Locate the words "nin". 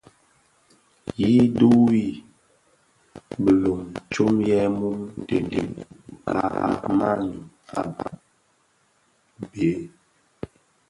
5.49-5.69